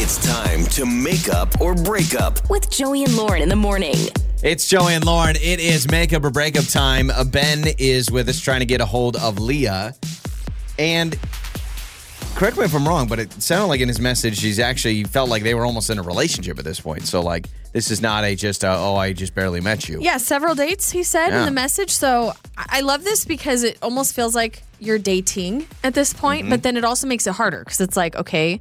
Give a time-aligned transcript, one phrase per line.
[0.00, 2.48] It's time to make up or break up.
[2.48, 3.94] With Joey and Lauren in the morning.
[4.42, 5.34] It's Joey and Lauren.
[5.36, 7.10] It is makeup or breakup time.
[7.10, 9.94] Uh, Ben is with us trying to get a hold of Leah.
[10.78, 11.18] And
[12.36, 15.28] correct me if I'm wrong, but it sounded like in his message, he's actually felt
[15.28, 17.06] like they were almost in a relationship at this point.
[17.06, 19.98] So, like, this is not a just, a, oh, I just barely met you.
[20.00, 21.40] Yeah, several dates, he said Yeah.
[21.40, 21.90] in the message.
[21.90, 26.42] So I I love this because it almost feels like you're dating at this point,
[26.42, 26.50] Mm-hmm.
[26.50, 28.60] but then it also makes it harder because it's like, okay,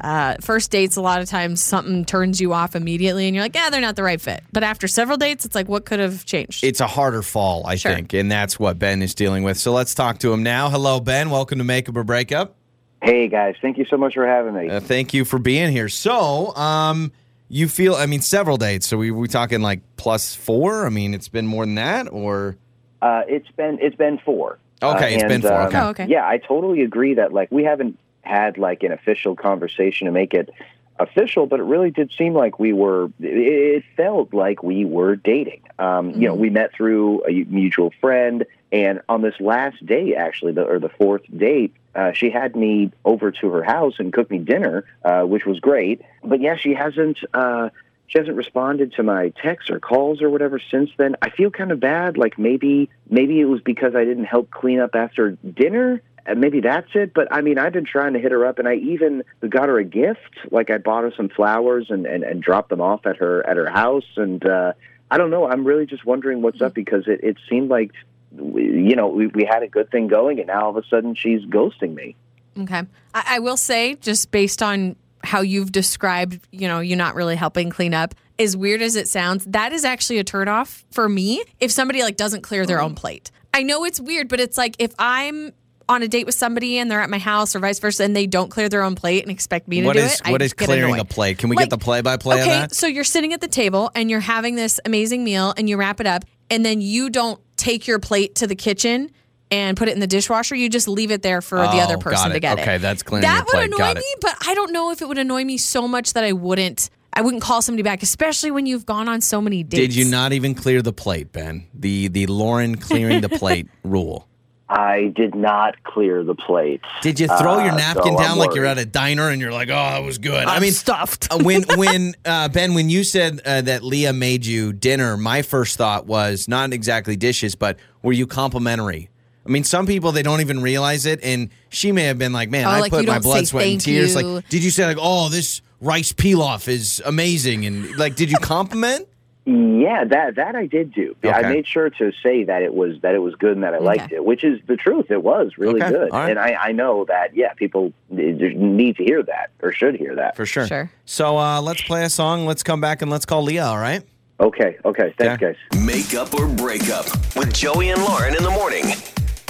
[0.00, 3.54] uh, first dates, a lot of times something turns you off immediately and you're like,
[3.54, 4.42] yeah, they're not the right fit.
[4.52, 6.62] But after several dates, it's like, what could have changed?
[6.64, 7.92] It's a harder fall, I Sure.
[7.94, 8.12] think.
[8.12, 9.56] And that's what Ben is dealing with.
[9.58, 10.70] So, let's talk to him now.
[10.70, 11.30] Hello, Ben.
[11.30, 12.54] Welcome to Makeup or Breakup.
[13.02, 14.68] Hey guys, thank you so much for having me.
[14.68, 15.88] Uh, thank you for being here.
[15.88, 17.12] So, um,
[17.48, 18.88] you feel, I mean, several dates.
[18.88, 20.84] So, we we talking like plus four?
[20.84, 22.56] I mean, it's been more than that, or?
[23.00, 24.58] Uh, it's been it's been four.
[24.82, 25.60] Okay, Uh, it's been and, four.
[25.62, 26.06] um, Oh, okay.
[26.08, 27.98] Yeah, I totally agree that like we haven't
[28.28, 30.50] had like an official conversation to make it
[30.98, 33.10] official, but it really did seem like we were.
[33.20, 35.62] It, felt like we were dating.
[35.78, 40.52] Um, You know, we met through a mutual friend, and on this last date, actually,
[40.52, 44.30] the, or the fourth date, uh, she had me over to her house and cooked
[44.30, 46.02] me dinner, uh, which was great.
[46.22, 47.18] But yeah, she hasn't.
[47.34, 47.70] Uh,
[48.06, 51.14] she hasn't responded to my texts or calls or whatever since then.
[51.20, 52.16] I feel kind of bad.
[52.16, 56.00] Like maybe maybe it was because I didn't help clean up after dinner.
[56.28, 57.14] And maybe that's it.
[57.14, 59.78] But I mean, I've been trying to hit her up, and I even got her
[59.78, 60.36] a gift.
[60.50, 63.56] Like I bought her some flowers and and, and dropped them off at her at
[63.56, 64.06] her house.
[64.16, 64.74] And uh,
[65.10, 65.48] I don't know.
[65.48, 67.92] I'm really just wondering what's up because it, it seemed like
[68.32, 70.86] we, you know we, we had a good thing going, and now all of a
[70.88, 72.14] sudden she's ghosting me.
[72.58, 72.82] Okay.
[73.14, 77.36] I, I will say, just based on how you've described, you know, you're not really
[77.36, 81.42] helping clean up, as weird as it sounds, that is actually a turnoff for me
[81.60, 83.30] if somebody like doesn't clear their own plate.
[83.52, 85.52] I know it's weird, but it's like if I'm
[85.88, 88.26] on a date with somebody and they're at my house or vice versa and they
[88.26, 90.30] don't clear their own plate and expect me to What do is it.
[90.30, 91.38] what I is clearing a plate?
[91.38, 92.74] Can we Like, get the play by play okay, of that?
[92.74, 96.00] so you're sitting at the table and you're having this amazing meal and you wrap
[96.00, 99.10] it up and then you don't take your plate to the kitchen
[99.50, 100.54] and put it in the dishwasher.
[100.54, 102.34] You just leave it there for the Oh, other got person it.
[102.34, 102.62] to get it.
[102.62, 103.66] Okay, that's clearing That would plate.
[103.68, 104.00] annoy Got it.
[104.00, 106.90] me, but I don't know if it would annoy me so much that I wouldn't.
[107.14, 109.80] I wouldn't call somebody back, especially when you've gone on so many dates.
[109.80, 111.66] Did you not even clear the plate, Ben?
[111.72, 114.27] The the Lauren clearing the plate rule.
[114.70, 116.82] I did not clear the plate.
[117.00, 119.40] Did you throw your Uh, napkin so down I'm like you're at a diner and
[119.40, 120.44] you're like, oh, that was good?
[120.46, 121.28] I I'm mean, stuffed.
[121.32, 125.40] uh, when when uh, Ben, when you said uh, that Leah made you dinner, my
[125.42, 129.08] first thought was not exactly dishes, but were you complimentary?
[129.46, 132.50] I mean, some people they don't even realize it, and she may have been like,
[132.50, 134.20] "Man, Oh, I like put my blood, sweat, and tears." you.
[134.20, 138.36] Like, did you say like, "Oh, this rice pilaf is amazing," and like, did you
[138.42, 139.07] compliment?
[139.50, 141.16] Yeah, that that I did do.
[141.24, 141.32] Okay.
[141.32, 143.78] I made sure to say that it was that it was good and that I
[143.78, 144.16] liked Okay.
[144.16, 145.10] it, which is the truth.
[145.10, 146.30] It was really Okay, good, all right.
[146.30, 150.36] and I, I know that yeah, people need to hear that or should hear that.
[150.36, 150.66] For sure.
[150.66, 150.90] Sure.
[151.06, 152.44] So uh, let's play a song.
[152.44, 153.64] Let's come back and let's call Leah.
[153.64, 154.02] All right.
[154.38, 155.56] Okay, okay, thanks, Okay.
[155.72, 155.80] guys.
[155.82, 158.84] Make up or break up with Joey and Lauren in the morning.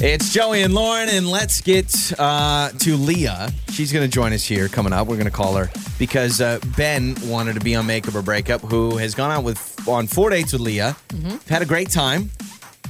[0.01, 3.51] It's Joey and Lauren, and let's get uh, to Leah.
[3.73, 5.09] She's going to join us here coming up.
[5.09, 8.61] We're going to call her because uh, Ben wanted to be on Makeup or Breakup,
[8.61, 9.59] who has gone out with
[9.89, 11.37] on four dates with Leah, mm-hmm.
[11.53, 12.31] had a great time,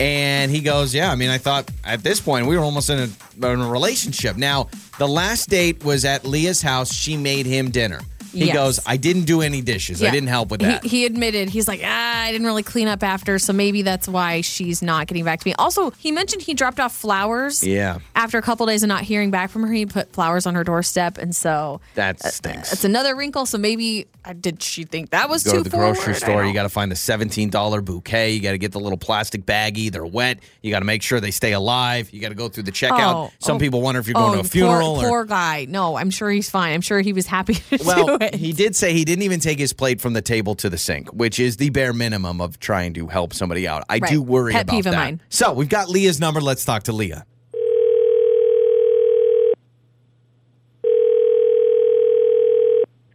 [0.01, 2.99] and he goes, "Yeah, I mean, I thought at this point we were almost in
[2.99, 6.95] a, in a relationship." Now, the last date was at Leah's house.
[6.95, 8.01] She made him dinner.
[8.33, 8.55] He Yes.
[8.55, 10.03] goes, "I didn't do any dishes.
[10.03, 12.89] I didn't help with that." He, he admitted he's like, ah, I didn't really clean
[12.89, 15.55] up after, so maybe that's why she's not getting back to me.
[15.59, 17.63] Also, he mentioned he dropped off flowers.
[17.65, 17.99] Yeah.
[18.15, 20.65] After a couple days of not hearing back from her, he put flowers on her
[20.65, 22.73] doorstep, and so that stinks.
[22.73, 23.47] it's another wrinkle.
[23.47, 25.95] So maybe uh, did she think that was go too to the forward?
[25.95, 26.45] grocery store.
[26.45, 28.33] You got to find the seventeen dollar bouquet.
[28.33, 29.91] You got to get the little plastic baggie.
[29.91, 30.41] They're wet.
[30.63, 32.11] You got to make sure they stay alive.
[32.11, 33.15] You got to go through the checkout.
[33.15, 34.95] Oh, Some oh, people wonder if you're going to oh, a funeral.
[34.97, 35.67] Poor, or, poor guy.
[35.69, 36.75] No, I'm sure he's fine.
[36.75, 38.35] I'm sure he was happy to well, do it.
[38.35, 41.09] he did say he didn't even take his plate from the table to the sink,
[41.13, 43.85] which is the bare minimum of trying to help somebody out.
[43.89, 44.11] I Right.
[44.11, 44.99] do worry Pet about peeve of that.
[44.99, 45.21] mine.
[45.29, 46.41] So we've got Leah's number.
[46.41, 47.25] Let's talk to Leah.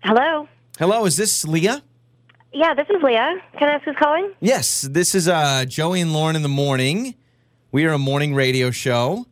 [0.04, 0.48] Hello.
[0.78, 1.82] Hello, is this Leah?
[2.52, 3.36] Yeah, this is Leah.
[3.58, 4.32] Can I ask who's calling?
[4.42, 7.16] Yes, this is uh, Joey and Lauren in the morning.
[7.72, 9.26] We are a morning radio show.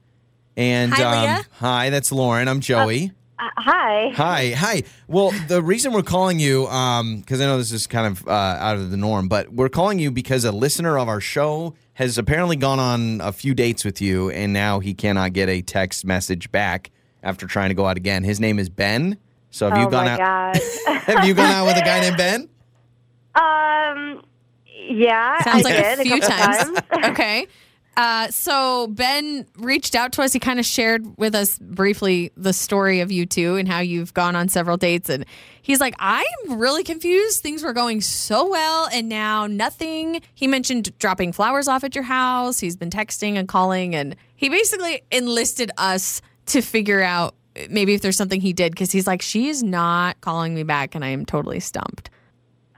[0.58, 1.46] And Hi, um, Leah.
[1.60, 2.48] hi, that's Lauren.
[2.48, 3.12] I'm Joey.
[3.42, 4.10] Uh, hi.
[4.10, 4.84] Hi, hi.
[5.08, 8.76] Well, the reason we're calling you, because I know this is kind of uh, out
[8.76, 12.56] of the norm, but we're calling you because a listener of our show has apparently
[12.56, 16.52] gone on a few dates with you, and now he cannot get a text message
[16.52, 16.92] back
[17.24, 18.24] after trying to go out again.
[18.24, 19.18] His name is Ben.
[19.50, 20.20] So have oh you gone my out?
[20.20, 20.62] god.
[21.02, 22.42] Have you gone out with a guy named Ben?
[23.36, 24.24] um.
[24.88, 25.42] Yeah.
[25.44, 26.80] Sounds I like did a few couple times.
[27.06, 27.48] okay.
[27.98, 30.32] Uh, so Ben reached out to us.
[30.32, 34.14] He kind of shared with us briefly the story of you two and how you've
[34.14, 35.10] gone on several dates.
[35.10, 35.26] And
[35.62, 37.42] he's like, I'm really confused.
[37.42, 40.22] Things were going so well, and now nothing.
[40.34, 42.60] He mentioned dropping flowers off at your house.
[42.60, 47.36] He's been texting and calling, and he basically enlisted us to figure out
[47.70, 51.04] maybe if there's something he did because he's like, she's not calling me back, and
[51.04, 52.10] I am totally stumped.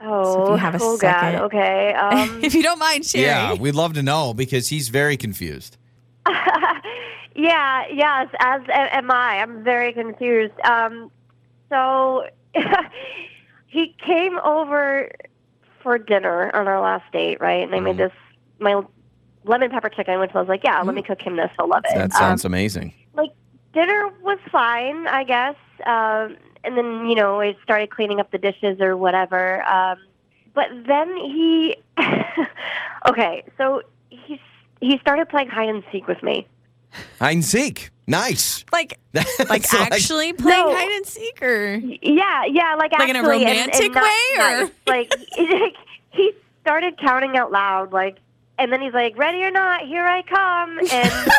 [0.06, 1.32] Oh, you have a oh second.
[1.38, 1.42] God.
[1.46, 1.94] Okay.
[1.98, 3.26] Um, if you don't mind sharing.
[3.26, 5.76] Yeah, we'd love to know because he's very confused.
[7.36, 7.84] yeah.
[7.92, 8.28] Yes.
[8.40, 9.40] As am I.
[9.40, 10.52] I'm very confused.
[10.64, 11.10] Um,
[11.70, 12.26] so
[13.66, 15.10] he came over
[15.82, 17.62] for dinner on our last date, right?
[17.62, 18.12] And I made this
[18.58, 18.82] my
[19.44, 21.50] lemon pepper chicken, which I was like, yeah, let me cook him this.
[21.58, 21.94] He'll love it.
[21.94, 22.94] That Um, sounds amazing.
[23.14, 23.30] like
[23.72, 25.56] dinner was fine, I guess.
[25.86, 29.62] Um, and then you know I started cleaning up the dishes or whatever.
[29.64, 29.98] Um,
[30.54, 31.76] but then he,
[33.08, 34.40] okay, so he
[34.80, 36.46] he started playing hide and seek with me.
[37.18, 37.90] Hide and seek.
[38.06, 38.64] Nice.
[38.70, 40.74] Like, That's like actually playing No.
[40.76, 44.02] hide and seek or Yeah, yeah, like Like in a actually, and- romantic and not
[44.02, 44.70] way, or- nice.
[44.86, 45.74] like, like
[46.10, 48.18] he started counting out loud, like,
[48.58, 51.32] and then he's like, "Ready or not, here I come," and.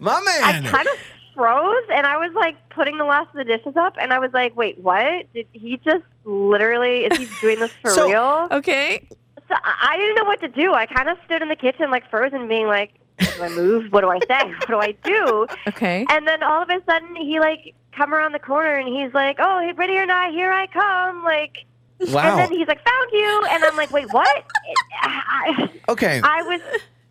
[0.00, 0.12] my
[0.42, 0.64] I man.
[0.70, 0.94] kind of
[1.40, 4.30] froze and I was like putting the last of the dishes up and I was
[4.34, 5.32] like, wait, what?
[5.32, 8.48] Did he just literally, is he doing this for So- real?
[8.50, 9.06] okay.
[9.48, 10.74] So I I didn't know what to do.
[10.74, 13.90] I kind of stood in the kitchen like frozen being like, what do I move?
[13.92, 14.48] What do I say?
[14.58, 15.46] What do I do?
[15.68, 16.06] Okay.
[16.10, 19.36] And then all of a sudden he like come around the corner and he's like,
[19.40, 21.24] oh, hey, ready or not, here I come.
[21.24, 21.64] Like,
[22.00, 22.38] Wow.
[22.38, 23.46] and then he's like, found you.
[23.50, 24.44] And I'm like, wait, what?
[25.02, 26.20] I, Okay.
[26.22, 26.60] I was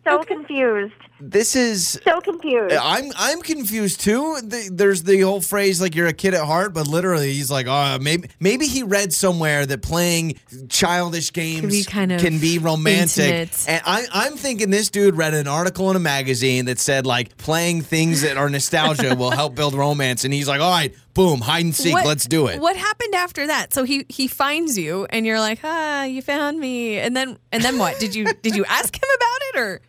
[0.04, 0.94] so confused.
[1.20, 2.74] This is So confused.
[2.74, 4.38] I'm I'm confused too.
[4.42, 7.66] The, there's the whole phrase like you're a kid at heart, but literally he's like,
[7.68, 10.38] oh, maybe maybe he read somewhere that playing
[10.68, 13.18] childish games be kind of can be romantic.
[13.24, 13.64] intimate.
[13.68, 17.36] And I, I'm thinking this dude read an article in a magazine that said like
[17.36, 21.40] playing things that are nostalgia will help build romance, and he's like, all right, boom,
[21.40, 22.60] hide and seek, What- let's do it.
[22.60, 23.74] What happened after that?
[23.74, 26.98] So he he finds you and you're like, ah, you found me.
[26.98, 27.98] And then and then what?
[27.98, 29.80] Did you did you ask him about it or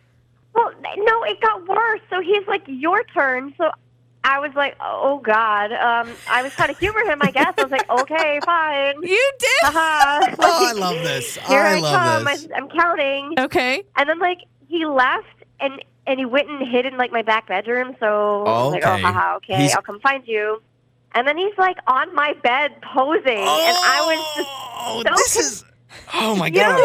[0.54, 2.00] Well, no, it got worse.
[2.10, 3.70] So he's like, "Your turn." So
[4.24, 7.54] I was like, "Oh God." Um, I was trying to humor him, I guess.
[7.58, 9.48] I was like, "Okay, fine." you did?
[9.62, 10.34] Haha.
[10.38, 11.36] Oh, I love this.
[11.48, 12.24] Here I I, love come.
[12.26, 12.48] this.
[12.52, 13.82] I, I'm counting, Okay.
[13.96, 14.38] and then like
[14.68, 15.26] he left,
[15.60, 17.96] and and he went and hid in like my back bedroom.
[17.98, 19.02] So I was like, "Oh, Okay.
[19.02, 20.60] haha, okay, He's- I'll come find you."
[21.14, 24.48] And then he's like on my bed posing, and I was just
[24.84, 25.64] Oh, so this is.
[26.14, 26.78] Oh my god.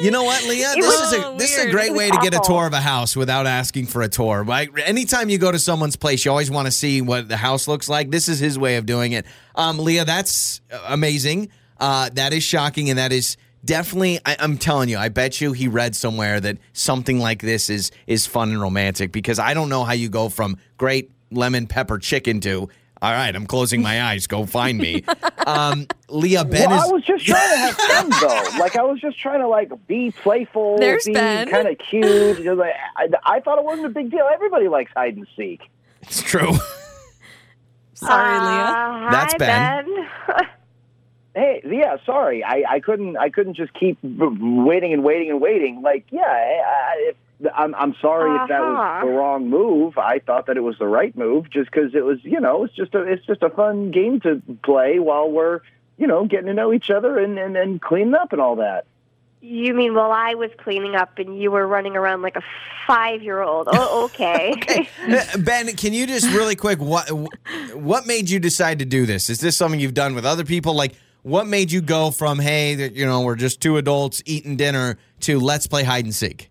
[0.00, 0.74] You know what, Leah?
[0.76, 2.80] It This is a this is a great way to get a tour of a
[2.80, 4.44] house without asking for a tour.
[4.44, 4.70] Right?
[4.84, 7.88] Anytime you go to someone's place, you always want to see what the house looks
[7.88, 8.10] like.
[8.10, 9.26] This is his way of doing it.
[9.56, 11.48] Um, Leah, that's amazing.
[11.78, 14.20] Uh, that is shocking, and that is definitely.
[14.24, 17.90] I, I'm telling you, I bet you he read somewhere that something like this is
[18.06, 19.10] is fun and romantic.
[19.10, 22.68] Because I don't know how you go from great lemon pepper chicken to.
[23.00, 24.26] All right, I'm closing my eyes.
[24.26, 25.04] Go find me.
[25.48, 26.90] Um, Leah, Ben well, is.
[26.90, 27.74] I was just trying to have
[28.10, 28.58] fun though.
[28.58, 31.48] Like I was just trying to like be playful, There's be Ben.
[31.48, 32.38] kind of cute.
[32.38, 34.28] You know, like, I, I thought it wasn't a big deal.
[34.30, 35.62] Everybody likes hide and seek.
[36.02, 36.52] It's true.
[37.94, 39.08] Sorry, Uh, Leah.
[39.10, 40.08] That's hi, Ben.
[41.34, 45.82] Hey, yeah, sorry, I, I couldn't I couldn't just keep waiting and waiting and waiting.
[45.82, 47.16] Like, yeah, I, I, if,
[47.54, 49.06] I'm I'm sorry if that was Uh-huh.
[49.06, 49.98] the wrong move.
[49.98, 52.74] I thought that it was the right move, just because it was you know it's
[52.74, 55.60] just a it's just a fun game to play while we're
[55.96, 58.84] you know getting to know each other and and, and cleaning up and all that.
[59.40, 62.42] You mean while I was cleaning up and you were running around like a
[62.88, 63.68] five year old?
[63.70, 64.54] Oh, okay.
[64.56, 64.88] Okay,
[65.38, 67.08] Ben, can you just really quick what
[67.74, 69.30] what made you decide to do this?
[69.30, 70.74] Is this something you've done with other people?
[70.74, 74.56] Like, what made you go from hey, that you know, we're just two adults eating
[74.56, 76.50] dinner to let's play hide and seek?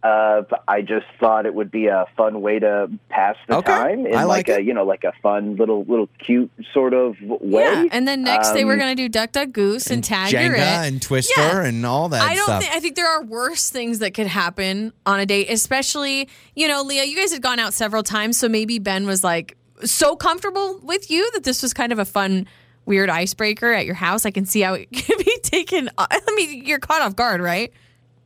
[0.00, 3.72] Uh, I just thought it would be a fun way to pass the Okay.
[3.72, 4.64] time in I like like, a it.
[4.64, 7.62] you know like a fun little little cute sort of way.
[7.64, 7.84] Yeah.
[7.90, 10.60] And then next day we're Um, gonna do Duck Duck Goose and, tag your it.
[10.60, 11.64] And Twister Yeah.
[11.64, 12.62] and all that I don't stuff.
[12.62, 16.68] think I think there are worse things that could happen on a date, especially, you
[16.68, 20.14] know, Leah, you guys had gone out several times, so maybe Ben was like so
[20.14, 22.46] comfortable with you that this was kind of a fun
[22.88, 24.26] weird icebreaker at your house.
[24.26, 27.72] I can see how it could be taken I mean, you're caught off guard, right?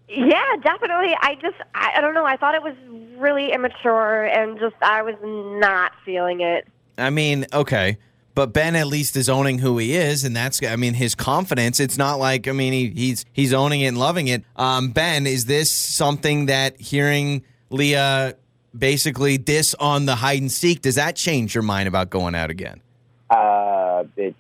[0.09, 1.17] yeah, definitely.
[1.21, 2.27] I just, I, I don't know.
[2.27, 2.75] I thought it was
[3.17, 6.69] really immature and just, I was not feeling it.
[6.99, 7.99] I mean, okay.
[8.35, 11.81] But Ben at least is owning who he is, and that's I mean his confidence.
[11.81, 14.43] It's not like I mean he, he's he's owning it and loving it.
[14.57, 18.37] Um, ben, is this something that hearing Leah
[18.77, 22.49] basically diss on the hide and seek does that change your mind about going out
[22.49, 22.82] again?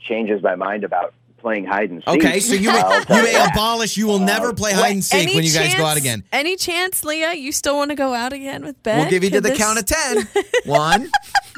[0.00, 2.08] Changes my mind about playing hide and seek.
[2.14, 3.96] Okay, so you may, you may abolish.
[3.98, 6.24] You will uh, never play hide and seek when you guys go out again.
[6.32, 9.00] Any chance, Leah, you still want to go out again with Ben?
[9.00, 10.26] We'll give you to the this- count of ten.
[10.64, 11.10] One,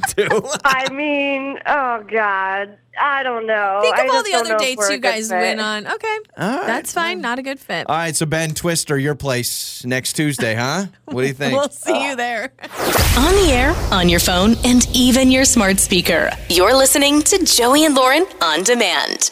[0.08, 0.26] two.
[0.64, 3.80] I mean, oh God, I don't know.
[3.82, 5.36] Think I of all the other dates you guys fit.
[5.36, 5.86] went on.
[5.86, 6.66] Okay, All right.
[6.66, 7.20] that's fine.
[7.20, 7.88] Not a good fit.
[7.88, 10.86] All right, so Ben Twister, your place next Tuesday, huh?
[11.04, 11.54] What do you think?
[11.56, 12.52] We'll see you there.
[13.18, 16.30] On the air, on your phone, and even your smart speaker.
[16.48, 19.30] You're listening to Joey and Lauren on demand.